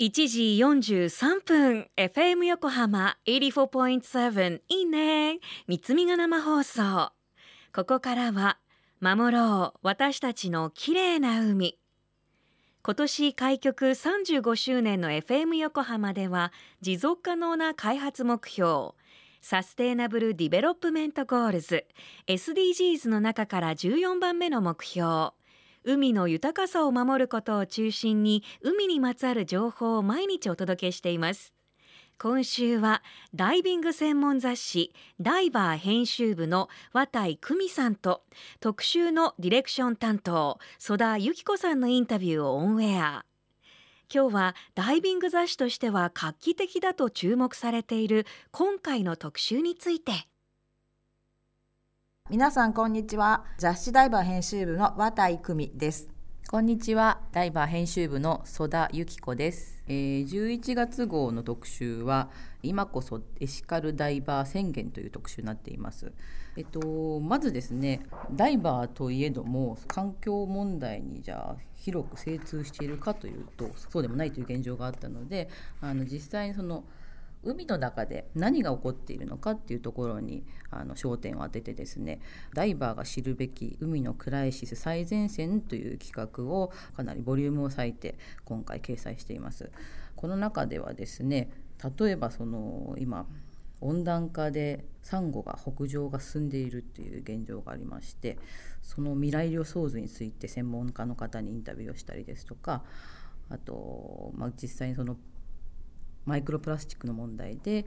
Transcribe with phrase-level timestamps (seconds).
[0.00, 5.38] 1時43分 FM 横浜84.7いいね。
[5.68, 7.12] 三つみが生放送。
[7.72, 8.58] ここからは
[9.00, 9.78] 守ろう。
[9.84, 11.78] 私たちの綺麗な海。
[12.82, 18.94] 今年開局35周年の FM 横浜では持続可能な開発目標
[19.42, 21.86] サステイナブル・ディベロップメント・ゴールズ
[22.26, 25.30] SDGs の中から14番目の目標
[25.84, 31.52] 海の豊かさを守ることを中心に海にまつわる情報を毎日お届けしています。
[32.18, 33.02] 今週は
[33.34, 38.22] ダイビング専門雑誌ダイバー編集部の綿井久美さんと
[38.60, 43.24] 特集のディレクション担当曽田由紀子さんのインタビューをオンエア。
[44.12, 50.12] 今日はダイビング雑誌としては画期的だと注目されている今回の特集について。
[52.30, 53.44] 皆さんこんにちは。
[53.58, 56.08] 雑誌ダイバー編集部の綿井久美です。
[56.48, 57.20] こんにちは。
[57.32, 62.30] ダイバー編集部の曽田由紀子です、えー、11月号の特集は
[62.62, 66.14] 今こそエシカルダイバー宣言という特集になっています。
[66.56, 75.50] えっとまずですねダイバーといえども環境問題にじゃあ広く精通しているかというとそうでもないという現状があったので
[75.82, 76.84] あの実際にその
[77.44, 82.20] 海の中で何が起こっているのかっていうところにあの焦点を当ててですね
[82.54, 89.70] ダイバーが知るべき海のクライシス最前線という企画をかなりボリュームを割いて今回掲載しています。
[90.16, 91.50] この中ではですね
[91.98, 93.26] 例えばその今
[93.80, 98.38] 温暖化でサンゴが北上が進んでいるっていう現状がありまして
[98.82, 102.82] その未来予想図について専門家の方にインタビューをしたりですとか
[103.50, 105.16] あと、まあ、実際にその
[106.24, 107.84] マイクロプラスチックの問題で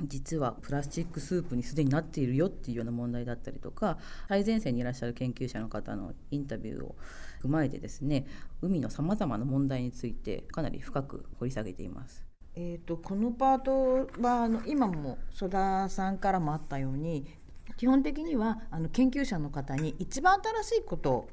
[0.00, 6.94] 実はプラスチックスープにすでになっているよっていうような問題だったりとか最前線にいらっしゃる研究者の方のインタビューを
[7.42, 8.26] 踏まえてですね
[8.60, 12.24] 海のさまざまな問題についてかなり深く掘り下げています。
[12.54, 17.24] えーと、このパートはあの今も曽田さんからもあったように
[17.78, 21.28] 基本的にはあの研究者の方に一番新しいことを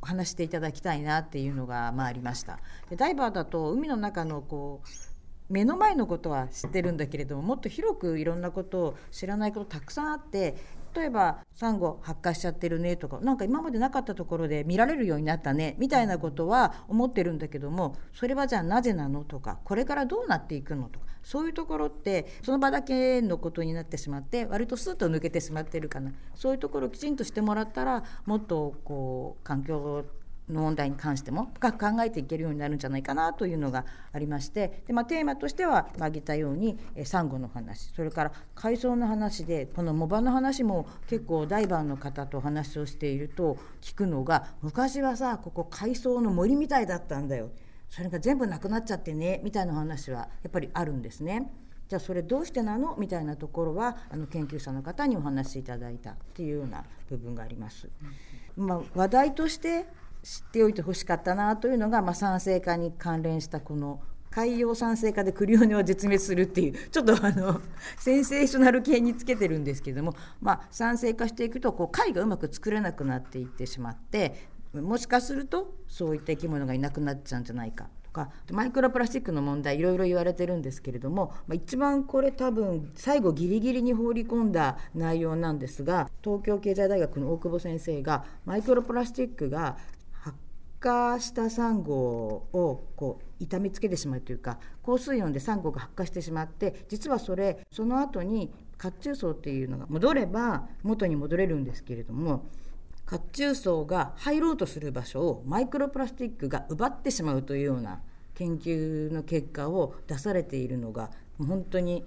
[0.00, 5.13] 話していただきたいなっていうのが、まあ、ありましたでダイバーだと海の中のこう
[5.48, 10.56] 目の前のことは知ってるんだけれどももっと広くいろんなことを知らないことたくさんあって
[10.94, 26.12] 例えばサンゴ発火しちゃってるねとか何か今までなかったところで見られるようになったねみたいなことは思ってるんだけどもそれはじゃあなぜなのとかこれからどうなっていくのとかそういうところってその場だけのことになってしまって割とスーッと抜けてしまってるかな。
[26.34, 30.04] そういうところをきちんとしてもらったらもっとこう環境
[30.48, 47.50] の問題に関しても深く考えていけるようになるんじゃないかなというのがありましてで、まあ、テーマとしては挙げたようにサンゴの話それから海藻の話でこの藻場の話も結構ダイバーの方と話をしていると聞くのが昔はさここ海藻の森みたいだったんだよ
[47.88, 51.52] それが全部なくなっちゃってねみたいな話はやっぱりあるんですね。
[51.86, 52.96] じゃあそれどうしてなの？
[52.98, 57.88] みたいなところはあの研究者の方にお話しいただいたっていうような部分があります。
[58.56, 59.86] まあ、話題として
[60.24, 67.60] 知っておいてほしかったなというのが、まあ、酸性化に関連したこの海洋酸性化でクリオネは絶滅するっていうちょっとあの
[67.98, 89.76] センセーショナル系につけてるんですけども、まあ、酸性化していくとこう貝がうまく作れなくなっていってしまってもしかするとそういった生き物がいなくなっちゃうんじゃないかとかマイクロプラスチックの問題いろいろ言われてるんですけれども、まあ、一番これ多分最後ギリギリに放り込んだ内容なんですが東京経済大学の大久保先生がマイクロプラスチックが
[90.84, 91.94] 火したサンゴ
[92.52, 102.44] をこう痛みつけてしまうというか高水温でサンゴが発火してしまって実はそれその後に褐虫層っていうのが戻れば元に戻れるんですけれども
[103.06, 108.00] 褐虫層が入ろうとする場所をマイクロプラスチックが奪ってしまうというような
[108.34, 112.04] 研究の結果を出されているのが本当に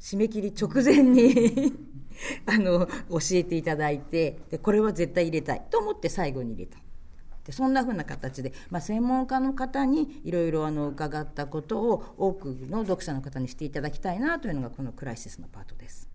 [0.00, 1.72] 締め切り直前に
[2.46, 6.78] あの教えていただいてでこれは絶対入れたいと思って最後に入れた。
[7.44, 16.13] でそんなふうな形で、まあ、専門家の方にいろいろ伺ったことを多くの読者の方にしていただきたいなというのがこのクライシスのパートです。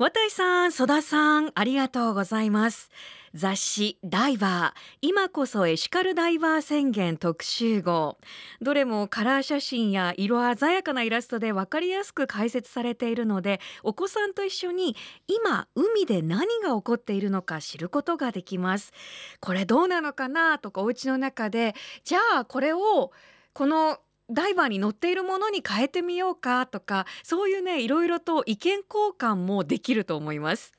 [0.00, 2.88] 綿井さん、曽田さん、ありがとうございます。
[3.34, 8.16] 雑誌ダイバー、今こそエシカルダイバー宣言特集号。
[8.62, 18.94] どれもカラー写真や色鮮やかなイラストでわかりやすく解説されているので、お子さんと一緒に今、海で何が起こっているのか知ることができます。
[19.38, 21.74] これどうなのかなとかお家の中で、
[22.04, 23.12] じゃあこれを
[23.52, 23.98] この
[24.30, 30.72] ダイバーに乗っているものに変えてみようかとかそういうねいろいろと意見交換もできると思います。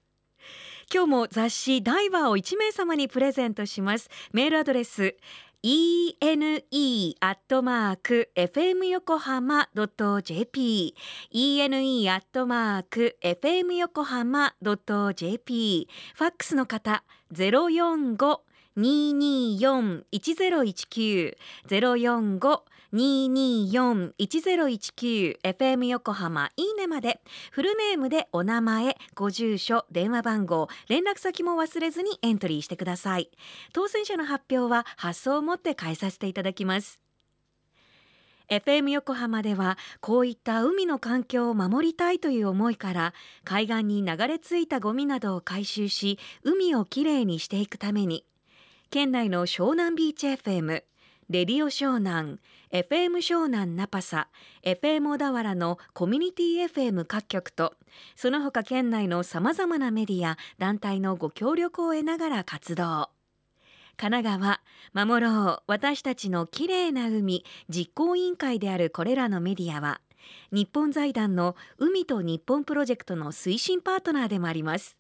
[0.93, 4.09] 今日も雑誌ダイバーを1名様にプレゼントします。
[4.33, 5.15] メールアドレス
[5.63, 6.63] ene
[7.19, 10.95] アットマーク fm 横浜 .jp
[11.31, 14.55] ene アットマーク fm 横浜
[15.15, 17.03] .jp ファックスの方
[18.75, 21.37] 045-224-1019
[21.69, 22.61] 045
[22.93, 27.21] 224-1019 FM 横浜いいねまで。
[27.51, 33.29] フルネームでお名前ご住所電話番号連絡先も忘れずにエントリーしてください。
[33.73, 36.99] 当選者の発表は発送をもって返させていただきます。
[38.49, 43.13] FM 横浜ではこういった海の環境を守りたいという思いから
[43.45, 48.25] 海岸に流れ着いたゴミなどを回収し海をきれいにしていくために
[48.89, 50.83] 県内の湘南ビーチ FM
[51.31, 52.39] レディオ湘南
[52.73, 54.27] FM 湘南ナパサ
[54.63, 57.73] FM 小田原のコミュニティ FM 各局と
[58.17, 63.11] その他県内のさまざまなメディア団体のご協力を得ながら活動。
[63.95, 64.39] 神奈
[64.93, 70.01] 川守ろう私たちのきれいな海実行委員会であるこれらのメディアは
[70.51, 74.97] 日本財団の海と日本プロジェクトの推進パートナーでもあります。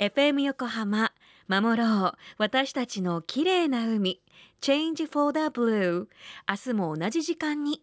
[0.00, 1.12] FM 横浜
[1.46, 4.20] 守ろう私たちのきれいな海
[4.60, 6.08] Change for the Blue
[6.48, 7.82] 明日も同じ時間に